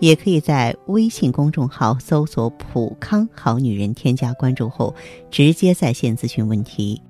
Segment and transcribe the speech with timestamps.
[0.00, 4.94] 也可以在微信公众号搜索“普康好女人”，添加关注后
[5.30, 7.00] 直接在线咨询问题。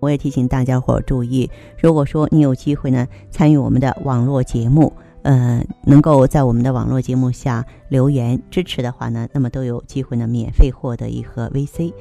[0.00, 1.48] 我也提醒大家伙注意，
[1.80, 11.92] 如果说你有机会呢参与我们的网络节目，呃，能够在我们的网络节目下留言支持的话呢，那么都有机会呢免费获得一盒 VC。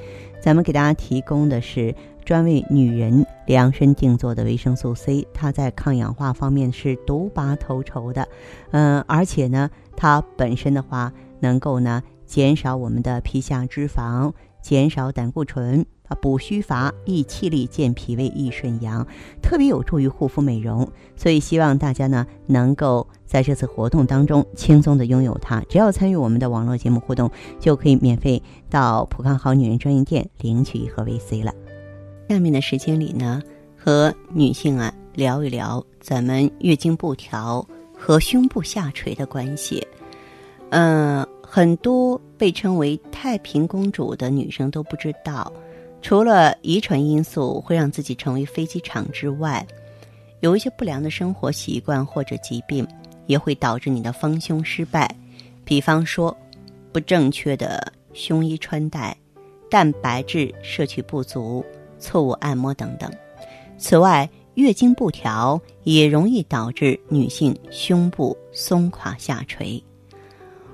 [0.42, 1.94] 咱们给大家提供的是
[2.26, 8.28] 专为女人量身定做的维生素 C，它在抗氧化方面是独拔头筹的，
[8.72, 15.86] 嗯、而且呢，它本身的话能够呢减少我们的皮下脂肪，减少胆固醇。
[16.08, 19.08] 啊，补虚乏、益气力、健脾胃、益肾阳，
[19.42, 20.86] 特别有助于护肤美容。
[21.16, 25.64] 所以希望大家呢能够在这次活动当中轻松的拥有它。
[25.70, 31.54] 只要参与我们的网络节目互动，就可以免费到普康好女人专营店领取一盒 VC 了。
[32.28, 33.42] 下面的时间里呢，
[33.78, 37.66] 和女性啊聊一聊咱们月经不调
[37.98, 39.88] 和胸部下垂的关系。
[40.72, 45.54] 嗯、很多被称为太平公主的女生都不知道。
[46.02, 49.64] 除了遗传因素会让自己成为飞机场之外，
[50.40, 52.88] 有一些不良的生活习惯或者疾病
[53.28, 55.08] 也会导致你的丰胸失败。
[55.64, 56.36] 比方说，
[56.92, 59.16] 不正确的胸衣穿戴、
[59.70, 61.64] 蛋白质摄取不足、
[62.00, 63.08] 错误按摩等等。
[63.78, 69.80] 此外，月经不调也容易导致女性胸部松垮下垂。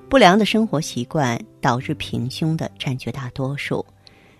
[0.10, 3.86] 不良的生活习惯导致平胸的占绝大多数。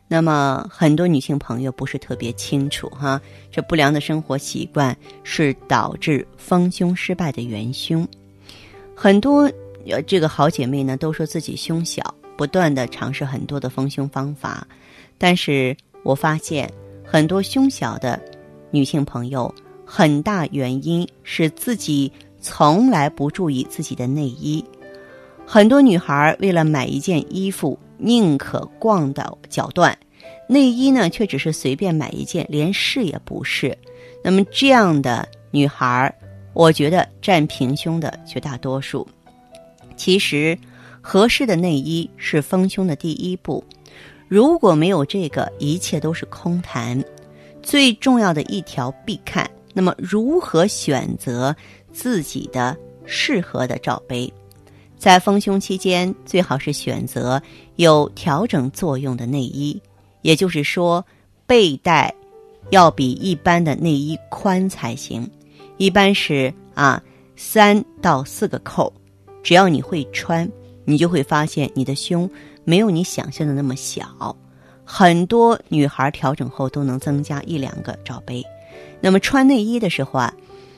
[0.08, 3.20] 那么，很多女性朋友不是特别清楚哈，
[3.52, 4.96] 这不良的生活习惯
[5.26, 8.08] 是导致丰胸失败的元凶。
[8.96, 9.52] 很多
[9.86, 12.02] 呃，这个好姐妹呢都说自己胸小，
[12.38, 14.66] 不断的尝试很多的丰胸方法，
[15.18, 16.72] 但是我发现
[17.04, 18.18] 很多胸小的
[18.72, 19.54] 女性朋友，
[19.86, 24.64] 很大原因是自己从来不注意自己的内衣。
[25.50, 29.98] 很多女孩为了买一件衣服，宁可逛到脚断，
[30.46, 33.76] 内衣呢却只是随便买一件，连试也不试。
[34.22, 36.14] 那么这样的女孩，
[36.52, 39.08] 我觉得占平胸的绝大多数。
[39.96, 40.56] 其实，
[41.02, 43.64] 合适的内衣是丰胸的第一步。
[44.28, 47.02] 如果没有这个，一切都是空谈。
[47.64, 49.50] 最重要的一条必看。
[49.74, 51.56] 那么，如何选择
[51.94, 52.76] 自己的
[53.06, 54.32] 适合的罩杯？
[54.98, 57.42] 在丰胸期间，最好是选择
[57.76, 59.80] 有调整作用的内衣，
[60.24, 61.06] 也就是说，
[61.46, 62.14] 背带
[62.72, 65.30] 要比一般的内衣宽才行。
[65.78, 67.02] 一般是啊
[67.36, 68.92] 三到四个扣，
[69.44, 70.50] 只要你会穿，
[70.84, 72.28] 你就会发现你的胸
[72.64, 74.36] 没有你想象的那么小。
[74.84, 78.44] 很多女孩调整后都能增加一两个罩杯。
[79.00, 80.34] 那么穿内衣的时候啊，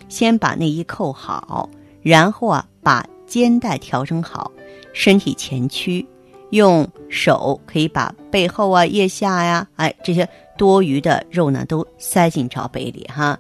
[0.10, 1.70] 先把内衣扣好，
[2.02, 4.52] 然后啊把肩带调整好，
[4.92, 6.06] 身体前屈，
[6.50, 13.40] 用手可以把背后啊、腋下呀、哎这些多余的肉呢都塞进罩杯里哈。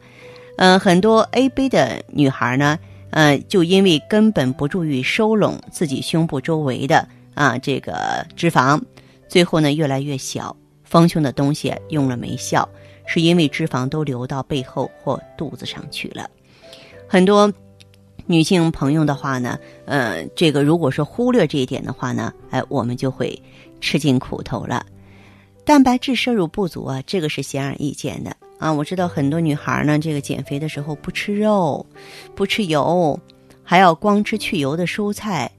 [0.57, 2.77] 嗯、很多 A 杯的女孩呢，
[3.09, 8.79] 呃，就因为根本不注意收拢自己胸部周围的啊这个脂肪，
[9.27, 12.67] 最后呢越来越小，丰胸的东西用了没效，
[13.05, 16.29] 是因为脂肪都流到背后或肚子上去了。
[17.07, 17.51] 很多
[18.31, 23.41] 女性朋友的话呢，呃，这个如果说忽略这一点的话呢，哎，我们就会
[23.81, 24.85] 吃尽苦头了。
[25.65, 28.71] 蛋白质摄入不足啊，这个是显而易见的啊。
[28.71, 31.83] 我知道很多女孩呢，这个减肥的时候不吃肉，
[32.35, 33.19] 不吃油，
[33.63, 35.49] 还要光吃去油的蔬菜，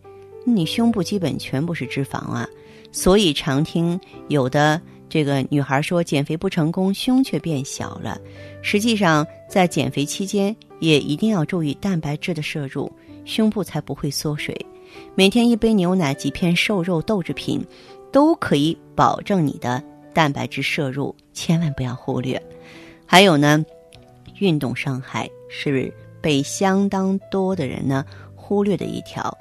[0.45, 2.49] 你胸部基本全部是脂肪啊。
[2.93, 3.99] 所以常听
[4.29, 8.17] 有的这个女孩说减肥不成功，胸却变小了。
[8.63, 12.91] 实际上，在减肥期间也一定要注意蛋白质的摄入，
[13.25, 14.55] 胸部才不会缩水。
[15.15, 17.65] 每天一杯牛奶、几片瘦肉豆制品，
[18.11, 19.81] 都可以保证你的
[20.13, 22.43] 蛋白质摄入，千万不要忽略。
[23.07, 23.65] 还有呢，
[24.39, 28.05] 运动伤害是被相当多的人呢
[28.35, 29.37] 忽略的一条。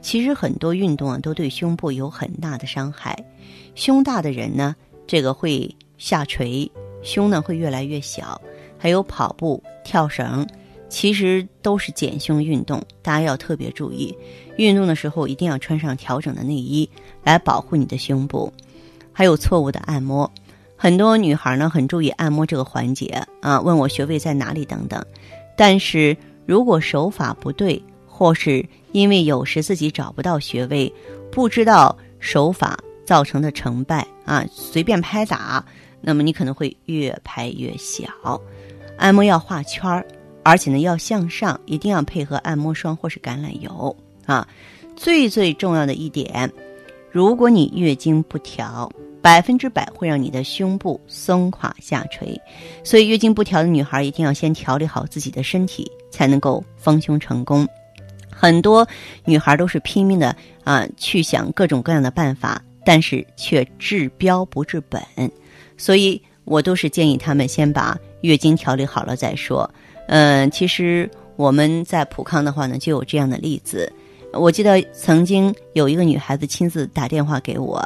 [0.00, 3.16] 其实很多运动啊都对胸部有很大的伤害。
[3.74, 4.76] 胸大的人呢，
[5.06, 5.68] 这个会
[5.98, 6.70] 下垂，
[7.02, 8.40] 胸呢会越来越小。
[8.78, 10.46] 还有跑步、跳绳，
[10.94, 14.16] 其实都是减胸运动，大家要特别注意。
[14.58, 16.88] 运动的时候一定要穿上调整的内衣
[17.24, 18.50] 来保护你的胸部。
[19.12, 20.30] 还有错误的按摩，
[20.76, 25.04] 很多女孩呢很注意按摩这个环节啊，问我穴位在哪里等等。
[25.56, 30.94] 但是如果手法不对，或是因为有时自己找不到穴位，
[31.32, 35.64] 不知道手法造成的成败啊，随便拍打，
[36.00, 38.40] 那么你可能会越拍越小。
[38.96, 40.06] 按摩要画圈儿，
[40.44, 43.96] 而且呢要向上，一定要配合按摩霜或是橄榄油
[44.26, 44.46] 啊。
[44.94, 46.48] 最最重要的一点，
[47.10, 48.88] 如果你月经不调，
[49.20, 52.40] 百分之百会让你的胸部松垮下垂。
[52.84, 57.66] 所以月经不调的女孩一定要先调理好自己的身体，才能够丰胸成功。
[58.30, 58.86] 很多
[59.24, 65.02] 女孩都是拼命的啊，去想各种各样的办法，但是却治标不治本。
[65.76, 69.68] 所以我都是建议她们先把月经调理好了再说。
[70.06, 73.92] 嗯，其实我们在普康的话呢，就有这样的例子。
[74.32, 77.80] 我记得曾经有一个女孩子亲自打电话给我，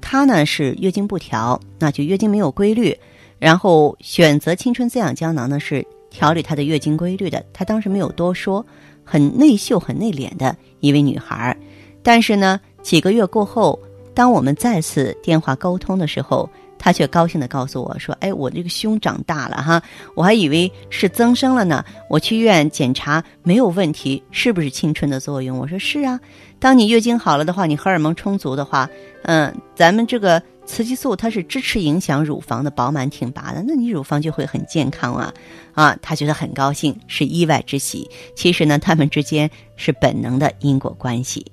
[0.00, 2.94] 她呢是月经不调，那就月经没有规律，
[3.38, 7.42] 然后选择青春滋养胶囊呢是调理她的月经规律的。
[7.54, 8.64] 她当时没有多说，
[9.02, 11.56] 很内秀、很内敛的一位女孩。
[12.02, 13.80] 但是呢，几个月过后，
[14.12, 16.48] 当我们再次电话沟通的时候，
[16.78, 19.82] 他却高兴地告诉我说：“哎，我这个胸长大了哈，
[20.14, 21.84] 我还以为是增生了呢。
[22.10, 26.20] 我去医院检查没有问题，是不是青春的作用？”我说：“是啊，
[26.58, 28.88] 当你月经好了的话，你荷尔蒙充足的话，
[29.22, 35.32] 嗯，咱们这个雌激素它是支持影响乳房的饱满挺拔的，那你乳房就会很健康啊
[35.72, 38.08] 啊！”他觉得很高兴，是意外之喜。
[38.34, 41.44] 其实呢，他们之间是本能的因果关系。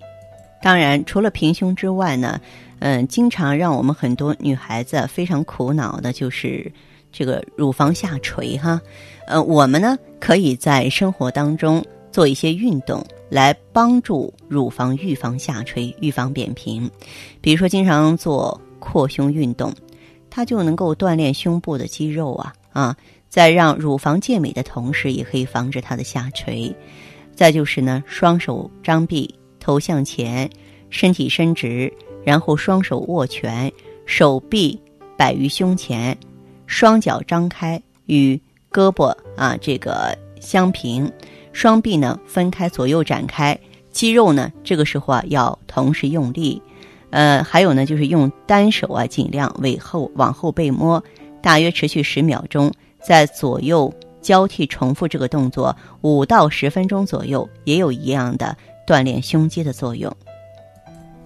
[0.61, 2.39] 当然，除了平胸之外呢。
[2.83, 6.71] 嗯，经常让我们很多女孩子非常苦恼的就是
[7.11, 8.81] 这个乳房下垂哈。
[9.27, 16.89] 呃，我们呢可以在生活当中做一些运动来帮助乳房预防下垂、预防扁平。
[17.39, 19.71] 比如说，经常做扩胸运动，
[20.27, 22.97] 它就能够锻炼胸部的肌肉啊啊，
[23.29, 26.75] 在让乳房健美的同时，也可以防止它的下垂。
[27.35, 30.49] 再就是呢，双手张臂，头向前，
[30.89, 31.89] 身体伸直。
[32.23, 33.71] 然后双手握拳，
[34.05, 34.79] 手臂
[35.17, 36.15] 摆于胸前，
[36.67, 38.39] 双脚张开，与
[38.71, 41.11] 胳膊啊这个相平，
[41.51, 43.59] 双臂呢分开左右展开，
[43.89, 46.61] 肌肉呢这个时候啊要同时用力，
[47.09, 51.03] 呃还有呢就是用单手啊尽量尾后往后背摸，
[51.41, 52.71] 大约持续十秒钟，
[53.03, 53.91] 在左右
[54.21, 58.55] 交替重复这个动作五到十分钟左右，也有一样的
[58.91, 60.13] 锻炼胸肌的作用。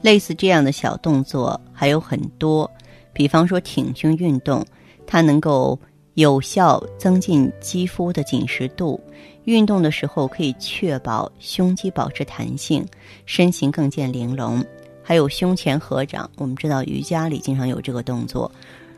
[0.02, 2.70] 类似这样的小动作还有很多，
[3.12, 4.64] 比方说挺胸运动，
[5.08, 5.80] 它能够
[6.14, 9.02] 有效增进肌肤的紧实度。
[9.46, 12.86] 运动的时候可以确保胸肌保持弹性，
[13.26, 14.64] 身形更见玲珑。
[15.02, 18.52] 还有胸前合掌，我们知道瑜伽里经常有这个动作，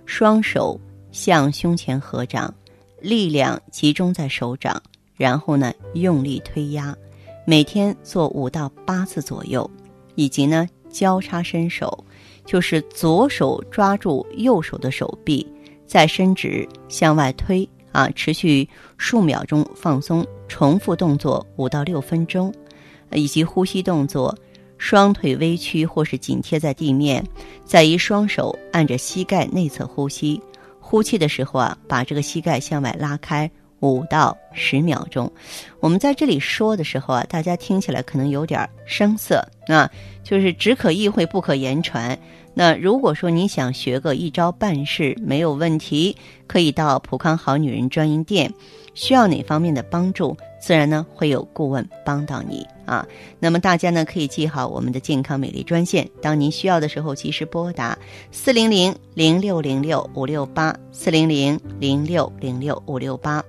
[0.06, 0.78] 双手
[1.13, 2.54] 向胸前合掌，
[3.00, 4.81] 力量集中在手掌，
[5.16, 6.94] 然后呢用力推压，
[7.50, 9.70] 每天做五到八次左右，
[10.16, 10.68] 以及呢。
[10.90, 12.04] 交叉伸手，
[12.46, 15.46] 就是左手抓住右手的手臂，
[15.86, 18.68] 再伸直向外推啊，持续
[18.98, 22.52] 数秒钟放松，重复动作五到六分钟，
[23.12, 24.36] 以及呼吸动作，
[24.78, 27.24] 双腿微曲或是紧贴在地面，
[27.64, 30.42] 再以双手按着膝盖内侧呼吸，
[30.80, 33.50] 呼气的时候啊，把这个膝盖向外拉开。
[33.79, 35.31] 五到十秒钟，
[35.79, 39.89] 我们在这里说的时候啊，大家听起来可能有点生涩啊，
[40.24, 42.17] 就是只可意会不可言传。
[42.53, 46.15] 那如果说你想学个一招半式没有问题，
[46.48, 48.51] 可以到普康好女人专营店。
[48.96, 53.07] 需要哪方面的帮助，自然呢会有顾问帮到你啊。
[53.38, 57.96] 那么大家呢可以记好我们的健康美丽专线，当您需要的时候及时拨打
[58.31, 63.43] 四零零零六零六五六八四零零零六零六五六八。